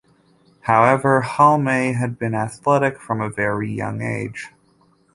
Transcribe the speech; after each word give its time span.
However, 0.61 1.21
Halme 1.21 1.93
had 1.93 2.17
been 2.17 2.33
athletic 2.33 2.99
from 2.99 3.21
a 3.21 3.29
very 3.29 3.71
young 3.71 4.01
age. 4.01 4.49